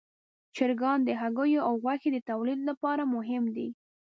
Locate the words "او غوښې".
1.67-2.09